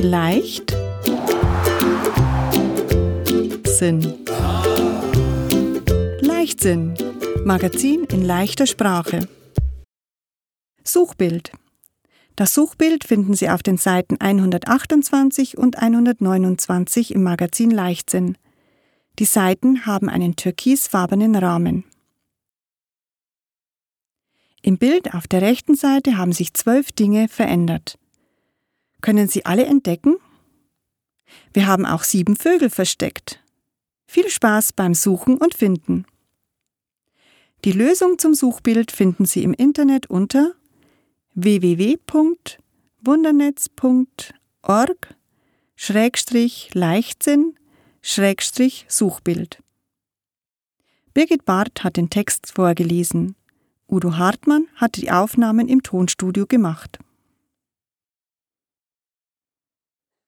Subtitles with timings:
[0.00, 0.76] Leicht.
[3.66, 4.24] Sinn.
[6.20, 6.94] Leichtsinn.
[7.44, 9.26] Magazin in leichter Sprache.
[10.84, 11.50] Suchbild.
[12.36, 18.38] Das Suchbild finden Sie auf den Seiten 128 und 129 im Magazin Leichtsinn.
[19.18, 21.82] Die Seiten haben einen türkisfarbenen Rahmen.
[24.62, 27.98] Im Bild auf der rechten Seite haben sich zwölf Dinge verändert.
[29.00, 30.16] Können Sie alle entdecken?
[31.52, 33.40] Wir haben auch sieben Vögel versteckt.
[34.06, 36.04] Viel Spaß beim Suchen und Finden.
[37.64, 40.52] Die Lösung zum Suchbild finden Sie im Internet unter
[41.34, 41.86] www.wundernetz.org
[45.76, 47.54] Schrägstrich Leichtsinn
[48.02, 49.62] Schrägstrich Suchbild.
[51.14, 53.36] Birgit Barth hat den Text vorgelesen.
[53.88, 56.98] Udo Hartmann hat die Aufnahmen im Tonstudio gemacht.